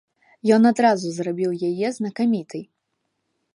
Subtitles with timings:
[0.55, 2.67] Ён адразу зрабіў яе знакамітай.